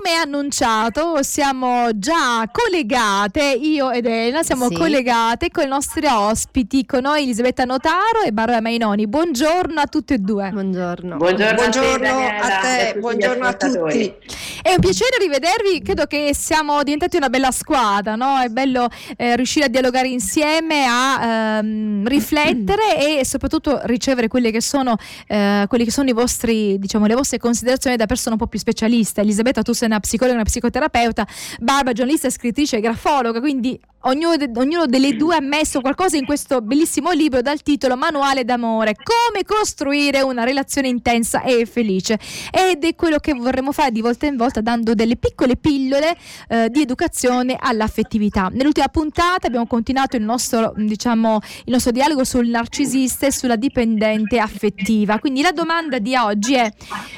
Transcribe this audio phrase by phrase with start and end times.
[0.00, 4.74] come annunciato siamo già collegate, io ed Elena siamo sì.
[4.74, 9.08] collegate con i nostri ospiti, con noi Elisabetta Notaro e Barbara Mainoni.
[9.08, 10.50] Buongiorno a tutti e due.
[10.50, 11.16] Buongiorno.
[11.16, 14.14] Buongiorno, buongiorno a te, a buongiorno a tutti.
[14.62, 18.38] È un piacere rivedervi, credo che siamo diventati una bella squadra, no?
[18.38, 24.60] È bello eh, riuscire a dialogare insieme, a ehm, riflettere e soprattutto ricevere quelle che
[24.60, 24.96] sono,
[25.26, 28.58] eh, quelli che sono i vostri, diciamo, le vostre considerazioni da persona un po' più
[28.60, 29.22] specialista.
[29.22, 31.26] Elisabetta, tu sei una psicologa, una psicoterapeuta,
[31.60, 36.24] Barbara, giornalista, scrittrice e grafologa, quindi ognuno, de- ognuno, delle due ha messo qualcosa in
[36.24, 42.18] questo bellissimo libro dal titolo Manuale d'amore, come costruire una relazione intensa e felice.
[42.50, 46.16] Ed è quello che vorremmo fare di volta in volta dando delle piccole pillole
[46.48, 48.48] eh, di educazione all'affettività.
[48.52, 54.38] Nell'ultima puntata abbiamo continuato il nostro, diciamo, il nostro dialogo sul narcisista e sulla dipendente
[54.38, 55.18] affettiva.
[55.18, 56.70] Quindi la domanda di oggi è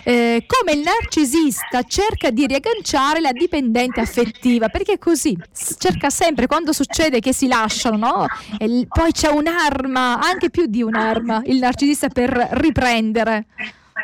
[0.04, 5.36] eh, come il narcisista cerca di riagganciare la dipendente affettiva, perché così
[5.78, 8.26] cerca sempre quando succede che si lasciano, no?
[8.58, 13.46] E poi c'è un'arma, anche più di un'arma, il narcisista per riprendere.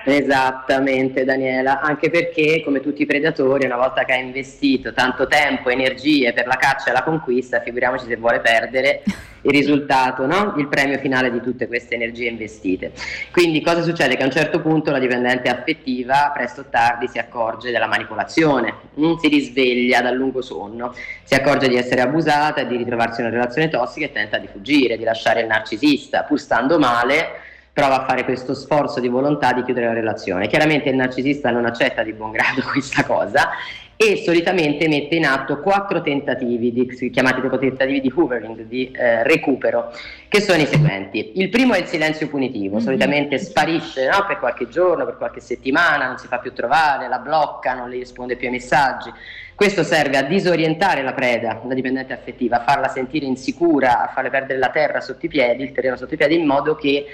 [0.08, 5.68] Esattamente Daniela, anche perché come tutti i predatori una volta che ha investito tanto tempo,
[5.68, 9.02] energie per la caccia e la conquista, figuriamoci se vuole perdere
[9.42, 10.54] il risultato, no?
[10.58, 12.92] il premio finale di tutte queste energie investite.
[13.32, 14.14] Quindi cosa succede?
[14.14, 18.74] Che a un certo punto la dipendente affettiva presto o tardi si accorge della manipolazione,
[18.94, 23.34] non si risveglia dal lungo sonno, si accorge di essere abusata, di ritrovarsi in una
[23.34, 27.40] relazione tossica e tenta di fuggire, di lasciare il narcisista, pur stando male
[27.76, 30.46] prova a fare questo sforzo di volontà di chiudere la relazione.
[30.46, 33.50] Chiaramente il narcisista non accetta di buon grado questa cosa
[33.96, 39.22] e solitamente mette in atto quattro tentativi, di, chiamati proprio tentativi di hoovering, di eh,
[39.24, 39.92] recupero,
[40.26, 41.32] che sono i seguenti.
[41.34, 42.84] Il primo è il silenzio punitivo, mm-hmm.
[42.84, 47.18] solitamente sparisce no, per qualche giorno, per qualche settimana, non si fa più trovare, la
[47.18, 49.12] blocca, non le risponde più ai messaggi.
[49.54, 54.30] Questo serve a disorientare la preda, la dipendente affettiva, a farla sentire insicura, a farle
[54.30, 57.06] perdere la terra sotto i piedi, il terreno sotto i piedi, in modo che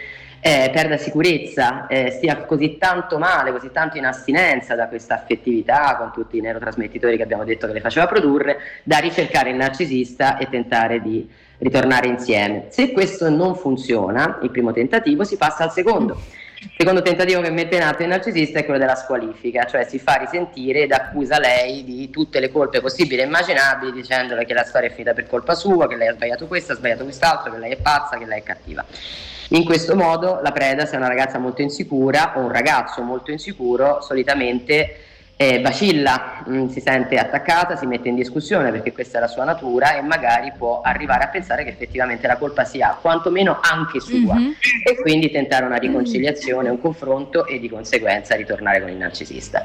[0.45, 5.95] eh, perda sicurezza, eh, stia così tanto male, così tanto in astinenza da questa affettività
[5.97, 10.39] con tutti i neurotrasmettitori che abbiamo detto che le faceva produrre, da ricercare il narcisista
[10.39, 12.67] e tentare di ritornare insieme.
[12.71, 16.21] Se questo non funziona, il primo tentativo, si passa al secondo.
[16.59, 20.01] Il secondo tentativo che mette in atto il narcisista è quello della squalifica, cioè si
[20.01, 24.65] fa risentire ed accusa lei di tutte le colpe possibili e immaginabili, dicendole che la
[24.65, 27.59] storia è finita per colpa sua, che lei ha sbagliato questo, ha sbagliato quest'altro, che
[27.59, 28.85] lei è pazza, che lei è cattiva.
[29.53, 33.33] In questo modo la preda, se è una ragazza molto insicura o un ragazzo molto
[33.33, 34.97] insicuro, solitamente
[35.37, 39.27] eh, vacilla, mh, mm, si sente attaccata, si mette in discussione perché questa è la
[39.27, 44.01] sua natura e magari può arrivare a pensare che effettivamente la colpa sia quantomeno anche
[44.01, 44.51] sua mm-hmm.
[44.85, 49.65] e quindi tentare una riconciliazione, un confronto e di conseguenza ritornare con il narcisista.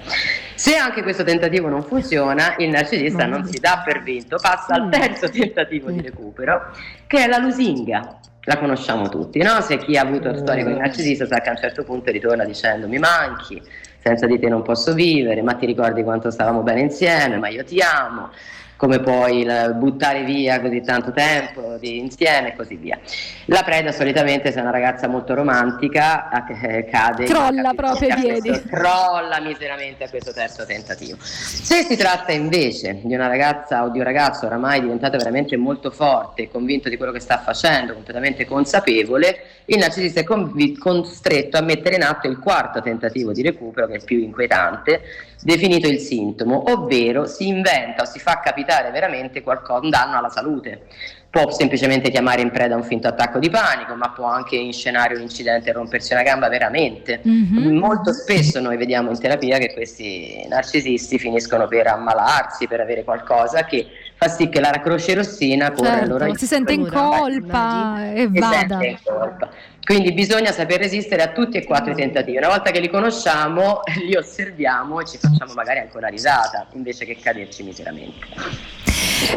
[0.55, 4.89] Se anche questo tentativo non funziona, il narcisista non si dà per vinto, passa al
[4.89, 6.71] terzo tentativo di recupero
[7.05, 9.59] che è la lusinga la conosciamo tutti, no?
[9.59, 12.45] Se chi ha avuto storie con il narcisista sa che a un certo punto ritorna
[12.45, 13.61] dicendo mi manchi,
[14.07, 17.65] senza di te non posso vivere, ma ti ricordi quanto stavamo bene insieme, ma io
[17.65, 18.29] ti amo
[18.77, 22.97] come poi il buttare via così tanto tempo di insieme e così via.
[23.45, 28.51] La preda solitamente se è una ragazza molto romantica eh, cade crolla proprio i piedi
[28.69, 31.17] crolla miseramente a questo terzo tentativo.
[31.19, 35.89] Se si tratta invece di una ragazza o di un ragazzo oramai diventato veramente molto
[35.89, 41.61] forte, convinto di quello che sta facendo, completamente consapevole, il narcisista è conv- costretto a
[41.61, 45.01] mettere in atto il quarto tentativo di recupero che è il più inquietante,
[45.41, 50.29] definito il sintomo, ovvero si inventa o si fa capitare veramente qualcosa, un danno alla
[50.29, 50.87] salute.
[51.29, 55.21] Può semplicemente chiamare in preda un finto attacco di panico, ma può anche inscenare un
[55.21, 57.21] incidente e rompersi una gamba veramente.
[57.27, 57.77] Mm-hmm.
[57.77, 63.65] Molto spesso noi vediamo in terapia che questi narcisisti finiscono per ammalarsi, per avere qualcosa
[63.65, 63.85] che
[64.17, 68.83] fa sì che la croce rossina corre certo, allora si sente in colpa e vada.
[68.83, 69.49] In colpa.
[69.87, 72.35] Quindi bisogna saper resistere a tutti e quattro i tentativi.
[72.35, 77.05] Una volta che li conosciamo, li osserviamo e ci facciamo magari anche una risata, invece
[77.05, 78.25] che caderci miseramente.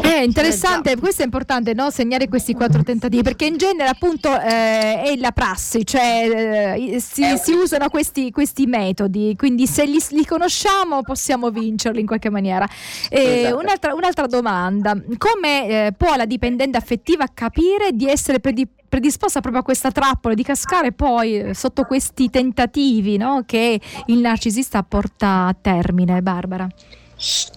[0.01, 1.89] È interessante, questo è importante, no?
[1.89, 7.23] segnare questi quattro tentativi, perché in genere appunto eh, è la prassi, cioè eh, si,
[7.41, 12.67] si, usano questi, questi, metodi, quindi se li, li, conosciamo possiamo vincerli in qualche maniera.
[13.09, 13.57] Esatto.
[13.57, 19.61] Un'altra, un'altra, domanda, come eh, può la dipendente affettiva capire di essere predisposta predisposta proprio
[19.61, 23.43] a questa trappola di cascare poi eh, sotto questi tentativi no?
[23.45, 26.67] che il narcisista porta a termine, Barbara.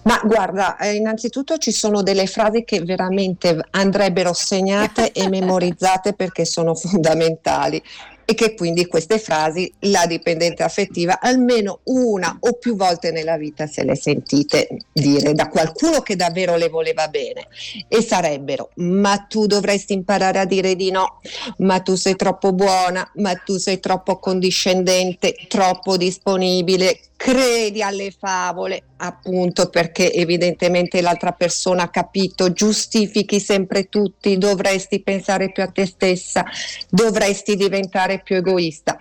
[0.03, 6.45] Ma guarda, eh, innanzitutto ci sono delle frasi che veramente andrebbero segnate e memorizzate perché
[6.45, 7.83] sono fondamentali.
[8.25, 13.67] E che quindi queste frasi la dipendente affettiva almeno una o più volte nella vita
[13.67, 17.47] se le sentite dire da qualcuno che davvero le voleva bene.
[17.87, 21.21] E sarebbero ma tu dovresti imparare a dire di no,
[21.57, 28.83] ma tu sei troppo buona, ma tu sei troppo condiscendente, troppo disponibile, credi alle favole,
[29.05, 35.85] appunto perché evidentemente l'altra persona ha capito, giustifichi sempre tutti, dovresti pensare più a te
[35.85, 36.45] stessa,
[36.89, 38.97] dovresti diventare più egoista.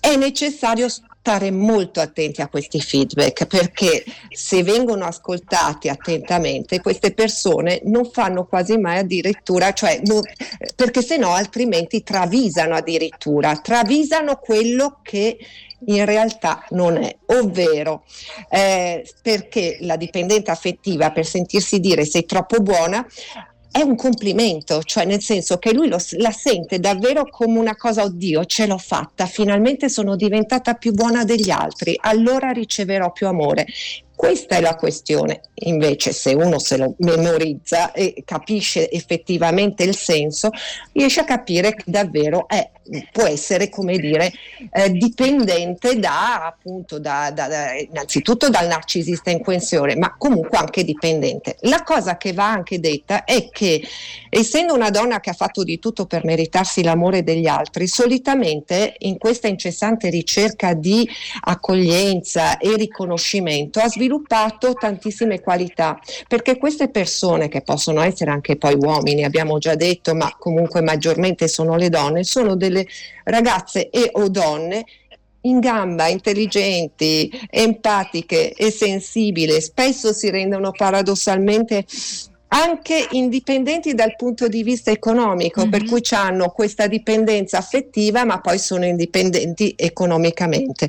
[0.00, 0.88] È necessario
[1.28, 8.46] stare molto attenti a questi feedback perché se vengono ascoltati attentamente queste persone non fanno
[8.46, 10.22] quasi mai addirittura, cioè non,
[10.74, 15.36] perché se no altrimenti travisano addirittura, travisano quello che
[15.84, 18.04] in realtà non è, ovvero
[18.48, 23.06] eh, perché la dipendente affettiva per sentirsi dire sei troppo buona
[23.70, 28.02] è un complimento, cioè nel senso che lui lo, la sente davvero come una cosa,
[28.02, 33.66] oddio, ce l'ho fatta, finalmente sono diventata più buona degli altri, allora riceverò più amore.
[34.18, 40.50] Questa è la questione, invece se uno se lo memorizza e capisce effettivamente il senso,
[40.92, 42.68] riesce a capire che davvero è,
[43.12, 44.32] può essere, come dire,
[44.72, 50.82] eh, dipendente da, appunto, da, da, da, innanzitutto dal narcisista in questione, ma comunque anche
[50.82, 51.56] dipendente.
[51.60, 53.80] La cosa che va anche detta è che,
[54.30, 59.16] essendo una donna che ha fatto di tutto per meritarsi l'amore degli altri, solitamente in
[59.16, 61.08] questa incessante ricerca di
[61.42, 68.56] accoglienza e riconoscimento ha sviluppato sviluppato tantissime qualità, perché queste persone, che possono essere anche
[68.56, 72.86] poi uomini, abbiamo già detto, ma comunque maggiormente sono le donne, sono delle
[73.24, 74.84] ragazze e o donne
[75.42, 81.84] in gamba, intelligenti, empatiche e sensibili, spesso si rendono paradossalmente
[82.48, 85.70] anche indipendenti dal punto di vista economico, mm-hmm.
[85.70, 90.88] per cui hanno questa dipendenza affettiva, ma poi sono indipendenti economicamente.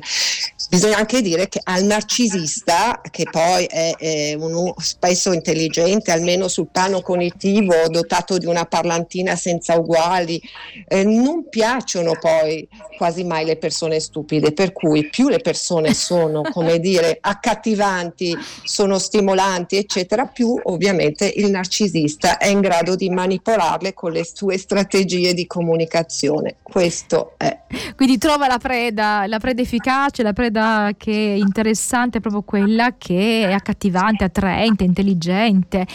[0.70, 6.68] Bisogna anche dire che al narcisista, che poi è, è uno spesso intelligente, almeno sul
[6.70, 10.40] piano cognitivo, dotato di una parlantina senza uguali,
[10.86, 12.66] eh, non piacciono poi
[12.96, 18.98] quasi mai le persone stupide, per cui più le persone sono, come dire, accattivanti, sono
[18.98, 25.34] stimolanti, eccetera, più ovviamente il narcisista è in grado di manipolarle con le sue strategie
[25.34, 26.56] di comunicazione.
[26.62, 27.58] Questo è.
[27.96, 33.46] Quindi trova la preda, la preda efficace, la preda che è interessante, proprio quella che
[33.48, 35.86] è accattivante, attraente, intelligente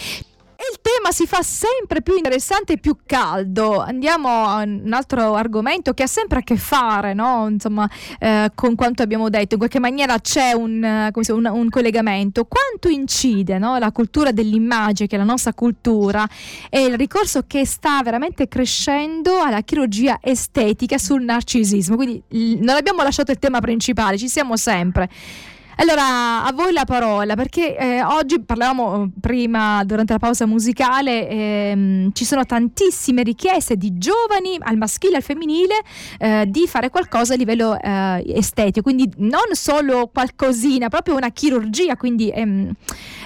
[0.72, 3.80] il tema si fa sempre più interessante e più caldo.
[3.80, 7.48] Andiamo a un altro argomento che ha sempre a che fare no?
[7.50, 7.90] Insomma,
[8.20, 9.54] eh, con quanto abbiamo detto.
[9.54, 12.46] In qualche maniera c'è un, dice, un, un collegamento.
[12.46, 13.78] Quanto incide no?
[13.78, 16.28] la cultura dell'immagine, che è la nostra cultura,
[16.70, 21.96] e il ricorso che sta veramente crescendo alla chirurgia estetica sul narcisismo.
[21.96, 25.10] Quindi non abbiamo lasciato il tema principale, ci siamo sempre.
[25.77, 31.27] Allora, a voi la parola, perché eh, oggi parlavamo eh, prima, durante la pausa musicale,
[31.27, 35.74] ehm, ci sono tantissime richieste di giovani, al maschile e al femminile,
[36.18, 41.98] eh, di fare qualcosa a livello eh, estetico, quindi non solo qualcosina, proprio una chirurgia,
[41.98, 42.72] quindi ehm,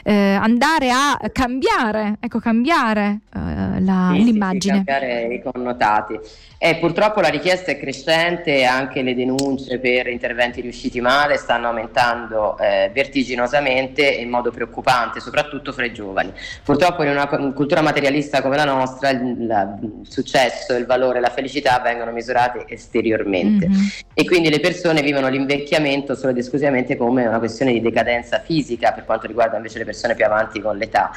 [0.04, 4.60] eh, andare a cambiare, ecco, cambiare eh, la, sì, l'immagine.
[4.60, 6.20] Sì, cambiare i connotati.
[6.58, 12.39] E purtroppo la richiesta è crescente, anche le denunce per interventi riusciti male stanno aumentando
[12.58, 16.32] eh, vertiginosamente e in modo preoccupante, soprattutto fra i giovani.
[16.64, 21.30] Purtroppo in una cultura materialista come la nostra il, la, il successo, il valore, la
[21.30, 23.88] felicità vengono misurati esteriormente mm-hmm.
[24.14, 28.92] e quindi le persone vivono l'invecchiamento solo ed esclusivamente come una questione di decadenza fisica
[28.92, 31.12] per quanto riguarda invece le persone più avanti con l'età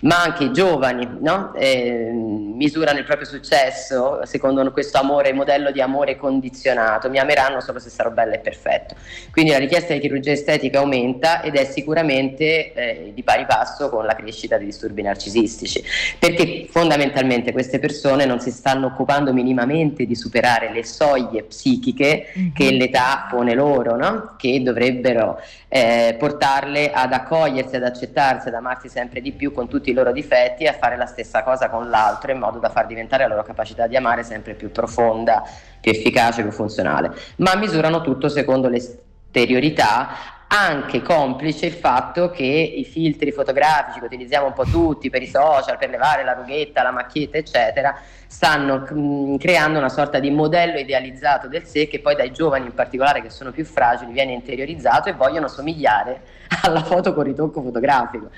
[0.00, 1.54] ma anche i giovani no?
[1.54, 7.78] eh, misurano il proprio successo secondo questo amore, modello di amore condizionato, mi ameranno solo
[7.78, 8.94] se sarò bella e perfetto.
[9.30, 14.04] Quindi la richiesta di chirurgia estetica aumenta ed è sicuramente eh, di pari passo con
[14.04, 15.82] la crescita dei disturbi narcisistici,
[16.18, 22.52] perché fondamentalmente queste persone non si stanno occupando minimamente di superare le soglie psichiche mm-hmm.
[22.52, 24.34] che l'età pone loro, no?
[24.36, 29.85] che dovrebbero eh, portarle ad accogliersi, ad accettarsi, ad amarsi sempre di più con tutti
[29.90, 32.86] i loro difetti e a fare la stessa cosa con l'altro in modo da far
[32.86, 35.42] diventare la loro capacità di amare sempre più profonda,
[35.80, 37.12] più efficace, più funzionale.
[37.36, 44.46] Ma misurano tutto secondo l'esteriorità anche complice il fatto che i filtri fotografici che utilizziamo
[44.46, 47.98] un po' tutti per i social, per levare la rughetta, la macchietta, eccetera,
[48.36, 52.74] stanno mm, creando una sorta di modello idealizzato del sé che poi dai giovani in
[52.74, 56.20] particolare che sono più fragili viene interiorizzato e vogliono somigliare
[56.64, 58.28] alla foto con ritocco fotografico.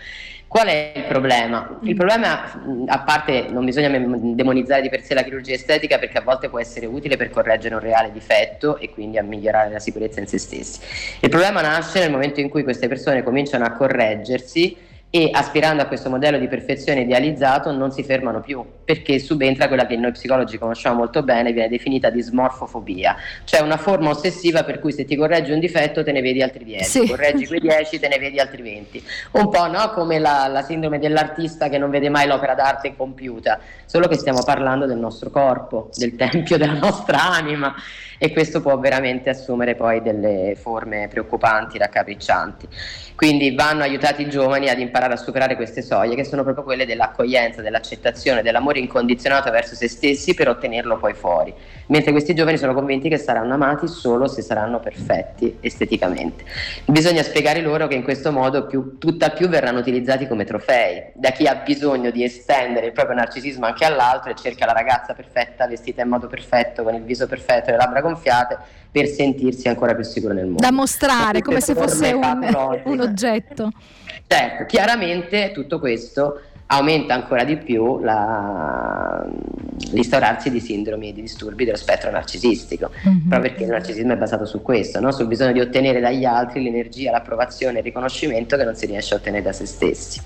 [0.46, 1.78] Qual è il problema?
[1.82, 2.44] Il problema,
[2.86, 6.60] a parte non bisogna demonizzare di per sé la chirurgia estetica perché a volte può
[6.60, 10.38] essere utile per correggere un reale difetto e quindi a migliorare la sicurezza in se
[10.38, 10.80] stessi.
[11.20, 14.76] Il problema nasce nel momento in cui queste persone cominciano a correggersi
[15.10, 19.86] e aspirando a questo modello di perfezione idealizzato non si fermano più perché subentra quella
[19.86, 24.92] che noi psicologi conosciamo molto bene, viene definita dismorfofobia, cioè una forma ossessiva per cui
[24.92, 27.06] se ti correggi un difetto te ne vedi altri 10, sì.
[27.06, 29.90] correggi quei 10 te ne vedi altri 20, un po' no?
[29.92, 34.42] come la, la sindrome dell'artista che non vede mai l'opera d'arte compiuta, solo che stiamo
[34.42, 37.74] parlando del nostro corpo, del tempio della nostra anima
[38.18, 42.68] e questo può veramente assumere poi delle forme preoccupanti, raccapriccianti.
[43.14, 46.86] Quindi vanno aiutati i giovani ad imparare a superare queste soglie che sono proprio quelle
[46.86, 51.54] dell'accoglienza, dell'accettazione, dell'amore incondizionato verso se stessi per ottenerlo poi fuori
[51.88, 56.44] mentre questi giovani sono convinti che saranno amati solo se saranno perfetti esteticamente.
[56.86, 61.30] Bisogna spiegare loro che in questo modo più, tutt'al più verranno utilizzati come trofei, da
[61.30, 65.66] chi ha bisogno di estendere il proprio narcisismo anche all'altro e cerca la ragazza perfetta,
[65.66, 68.58] vestita in modo perfetto, con il viso perfetto e le labbra gonfiate,
[68.90, 70.60] per sentirsi ancora più sicuro nel mondo.
[70.60, 73.70] Da mostrare come se fosse un, un oggetto.
[74.26, 79.26] Certo, chiaramente tutto questo aumenta ancora di più la,
[79.90, 83.28] l'instaurarsi di sindromi e di disturbi dello spettro narcisistico, mm-hmm.
[83.28, 85.10] proprio perché il narcisismo è basato su questo, no?
[85.10, 89.14] sul bisogno di ottenere dagli altri l'energia, l'approvazione e il riconoscimento che non si riesce
[89.14, 90.20] a ottenere da se stessi.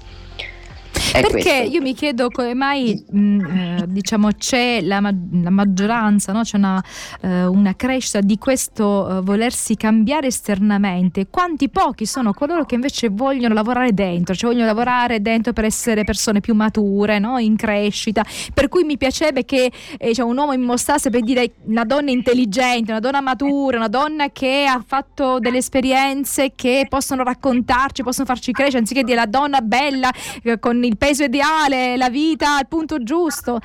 [1.12, 1.74] Perché questo.
[1.74, 6.42] io mi chiedo come mai mh, mm, eh, diciamo, c'è la, la maggioranza, no?
[6.42, 6.82] c'è una,
[7.20, 13.08] eh, una, crescita di questo eh, volersi cambiare esternamente, quanti pochi sono coloro che invece
[13.08, 17.38] vogliono lavorare dentro, cioè vogliono lavorare dentro per essere persone più mature, no?
[17.38, 21.52] in crescita, per cui mi piacerebbe che eh, cioè, un uomo mi mostrasse per dire
[21.64, 27.22] una donna intelligente, una donna matura, una donna che ha fatto delle esperienze che possono
[27.22, 30.10] raccontarci, possono farci crescere, anziché dire la donna bella
[30.42, 33.58] eh, con il peso ideale, la vita al punto giusto.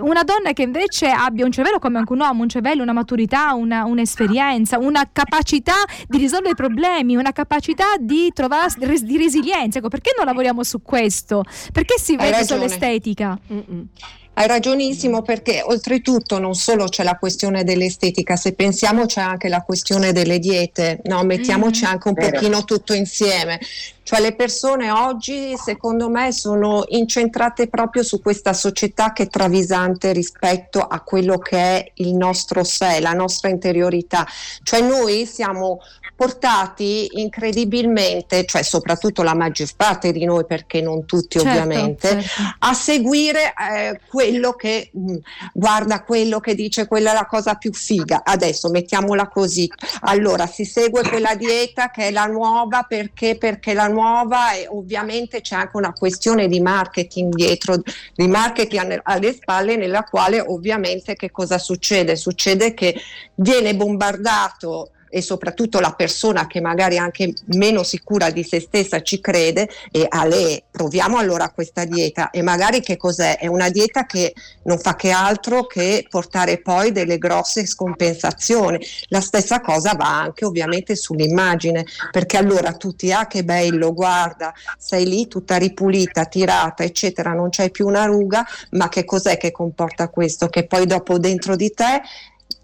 [0.00, 3.54] Una donna che invece abbia un cervello come anche un uomo, un cervello, una maturità,
[3.54, 9.78] una, un'esperienza, una capacità di risolvere problemi, una capacità di trovare di resilienza.
[9.78, 11.44] Ecco, perché non lavoriamo su questo?
[11.72, 13.38] Perché si vede solo l'estetica?
[13.50, 13.88] Mm-mm.
[14.34, 19.60] Hai ragionissimo perché oltretutto non solo c'è la questione dell'estetica, se pensiamo c'è anche la
[19.60, 21.22] questione delle diete, no?
[21.22, 22.30] mettiamoci mm, anche un vero.
[22.30, 23.60] pochino tutto insieme.
[24.04, 30.12] Cioè le persone oggi secondo me sono incentrate proprio su questa società che è travisante
[30.12, 34.26] rispetto a quello che è il nostro sé, la nostra interiorità.
[34.62, 35.80] Cioè noi siamo
[36.14, 42.56] portati incredibilmente, cioè soprattutto la maggior parte di noi, perché non tutti certo, ovviamente, certo.
[42.58, 45.16] a seguire eh, quello che mh, mm,
[45.52, 48.22] guarda quello che dice quella è la cosa più figa.
[48.24, 49.70] Adesso mettiamola così.
[50.02, 55.40] Allora si segue quella dieta che è la nuova perché perché la nuova e ovviamente
[55.40, 57.76] c'è anche una questione di marketing dietro,
[58.14, 62.16] di marketing alle spalle nella quale ovviamente che cosa succede?
[62.16, 62.94] Succede che
[63.34, 69.20] viene bombardato e soprattutto la persona che magari anche meno sicura di se stessa ci
[69.20, 73.36] crede e a lei proviamo allora questa dieta e magari che cos'è?
[73.36, 78.82] È una dieta che non fa che altro che portare poi delle grosse scompensazioni.
[79.08, 85.06] La stessa cosa va anche ovviamente sull'immagine perché allora tutti ah che bello, guarda, sei
[85.06, 90.08] lì tutta ripulita, tirata, eccetera, non c'hai più una ruga, ma che cos'è che comporta
[90.08, 90.48] questo?
[90.48, 92.00] Che poi dopo dentro di te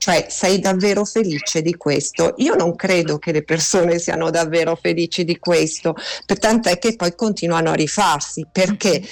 [0.09, 2.33] cioè sei davvero felice di questo?
[2.39, 7.69] Io non credo che le persone siano davvero felici di questo, tant'è che poi continuano
[7.69, 8.47] a rifarsi.
[8.51, 9.03] Perché?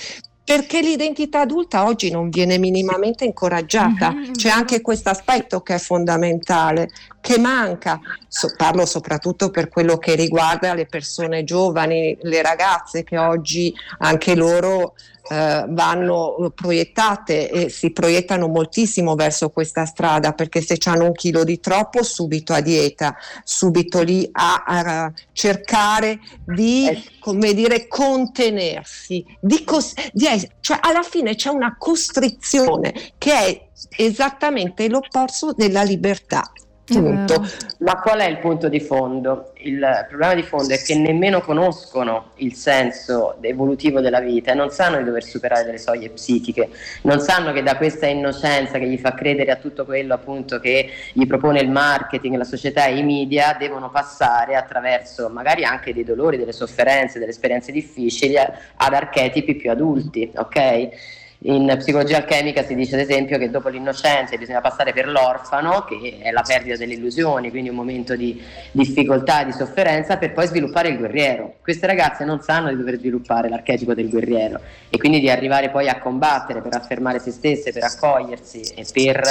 [0.47, 4.13] perché l'identità adulta oggi non viene minimamente incoraggiata.
[4.13, 4.33] Mm-hmm.
[4.35, 6.89] C'è anche questo aspetto che è fondamentale,
[7.21, 7.99] che manca.
[8.29, 14.37] So, parlo soprattutto per quello che riguarda le persone giovani, le ragazze che oggi anche
[14.37, 14.95] loro
[15.29, 21.45] eh, vanno proiettate e si proiettano moltissimo verso questa strada perché se hanno un chilo
[21.45, 27.03] di troppo subito a dieta, subito lì a, a cercare di eh.
[27.21, 33.69] come dire contenersi, di cos- di es- cioè alla fine c'è una costrizione che è
[33.97, 36.51] esattamente l'opposto della libertà.
[36.87, 37.45] Punto.
[37.79, 39.51] Ma qual è il punto di fondo?
[39.57, 44.71] Il problema di fondo è che nemmeno conoscono il senso evolutivo della vita e non
[44.71, 46.71] sanno di dover superare delle soglie psichiche,
[47.03, 50.89] non sanno che da questa innocenza che gli fa credere a tutto quello appunto che
[51.13, 56.05] gli propone il marketing, la società e i media devono passare attraverso magari anche dei
[56.05, 61.25] dolori, delle sofferenze, delle esperienze difficili ad archetipi più adulti, ok?
[61.47, 66.19] In psicologia alchemica si dice ad esempio che dopo l'innocenza bisogna passare per l'orfano, che
[66.21, 70.89] è la perdita delle illusioni, quindi un momento di difficoltà di sofferenza, per poi sviluppare
[70.89, 71.55] il guerriero.
[71.63, 74.61] Queste ragazze non sanno di dover sviluppare l'archetipo del guerriero
[74.91, 79.23] e quindi di arrivare poi a combattere per affermare se stesse, per accogliersi e per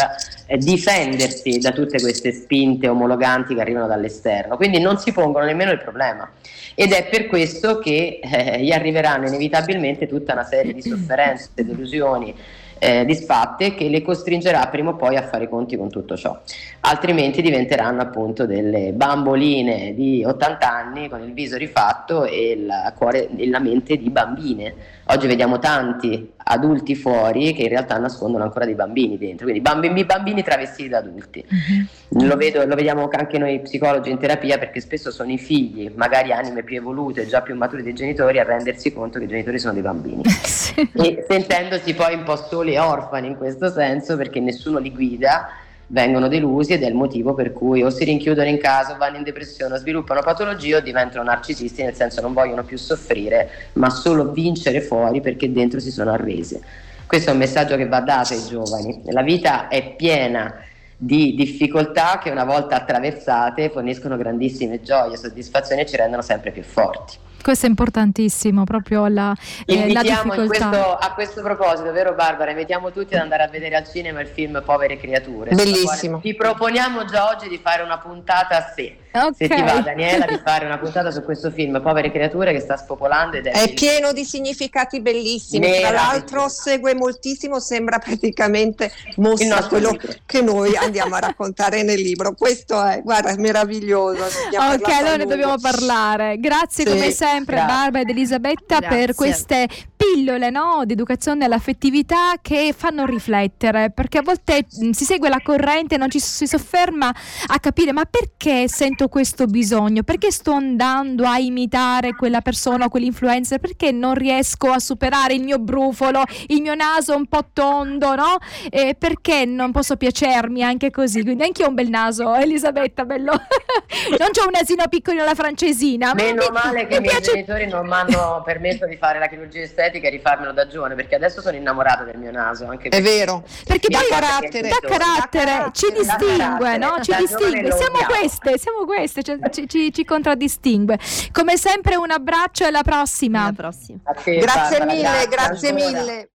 [0.48, 4.56] eh, difendersi da tutte queste spinte omologanti che arrivano dall'esterno.
[4.56, 6.30] Quindi non si pongono nemmeno il problema.
[6.78, 12.04] Ed è per questo che eh, gli arriveranno inevitabilmente tutta una serie di sofferenze, delusioni
[12.06, 12.36] funcione.
[12.80, 16.40] Eh, disfatte che le costringerà prima o poi a fare i conti con tutto ciò.
[16.82, 23.30] Altrimenti diventeranno appunto delle bamboline di 80 anni con il viso rifatto e, il cuore,
[23.36, 24.74] e la mente di bambine.
[25.08, 30.04] Oggi vediamo tanti adulti fuori che in realtà nascondono ancora dei bambini dentro, quindi bambini,
[30.04, 31.44] bambini travestiti da adulti.
[31.44, 32.28] Mm-hmm.
[32.28, 36.32] Lo, vedo, lo, vediamo anche noi psicologi in terapia perché spesso sono i figli, magari
[36.32, 39.74] anime più evolute, già più maturi dei genitori, a rendersi conto che i genitori sono
[39.74, 40.24] dei bambini.
[40.44, 40.90] sì.
[40.94, 45.50] E sentendosi poi un po' soli e orfani in questo senso perché nessuno li guida
[45.88, 49.24] vengono delusi ed è il motivo per cui o si rinchiudono in casa vanno in
[49.24, 54.82] depressione sviluppano patologie o diventano narcisisti nel senso non vogliono più soffrire ma solo vincere
[54.82, 56.60] fuori perché dentro si sono arresi.
[57.06, 59.02] Questo è un messaggio che va dato ai giovani.
[59.06, 60.56] La vita è piena
[60.98, 66.64] di difficoltà che una volta attraversate forniscono grandissime gioie, soddisfazioni e ci rendono sempre più
[66.64, 67.18] forti.
[67.46, 69.32] Questo è importantissimo, proprio la,
[69.68, 70.70] eh, la difficoltà.
[70.70, 72.50] Questo, a questo proposito, vero Barbara?
[72.50, 75.54] Invitiamo tutti ad andare a vedere al cinema il film Povere Creature.
[75.54, 76.22] Bellissimo.
[76.22, 78.98] Ti proponiamo già oggi di fare una puntata a sé.
[79.16, 79.48] Okay.
[79.48, 82.76] Se ti va Daniela di fare una puntata su questo film Povere Creature che sta
[82.76, 85.80] spopolando ed è, è pieno di significati bellissimi.
[85.80, 90.14] Tra l'altro segue moltissimo, sembra praticamente mostra quello libro.
[90.26, 92.34] che noi andiamo a raccontare nel libro.
[92.34, 94.24] Questo è, guarda, è meraviglioso.
[94.24, 96.38] Ok, allora ne dobbiamo parlare.
[96.40, 96.92] Grazie sì.
[96.92, 97.74] come sempre Grazie.
[97.74, 98.98] Barbara ed Elisabetta Grazie.
[98.98, 105.06] per queste pillole no, di educazione all'affettività che fanno riflettere, perché a volte mh, si
[105.06, 107.14] segue la corrente e non ci si sofferma
[107.48, 112.90] a capire ma perché sento questo bisogno, perché sto andando a imitare quella persona o
[112.90, 118.16] quell'influencer, perché non riesco a superare il mio brufolo, il mio naso un po' tondo,
[118.16, 118.38] no?
[118.70, 121.22] E perché non posso piacermi anche così?
[121.22, 123.32] Quindi anche io ho un bel naso, Elisabetta, bello.
[124.18, 126.14] non c'ho un nasino piccolino alla francesina.
[126.14, 129.28] Meno mi, male che mi i miei genitori non mi hanno permesso di fare la
[129.28, 133.02] chirurgia estetica e rifarmelo da giovane perché adesso sono innamorata del mio naso anche è
[133.02, 136.98] vero perché poi carattere, da carattere ci distingue no?
[137.02, 140.98] ci distingue siamo queste siamo queste cioè, ci, ci, ci, contraddistingue.
[141.32, 144.00] Come sempre un abbraccio e alla prossima, alla prossima.
[144.24, 146.30] Te, grazie Barbara, mille grazie, grazie mille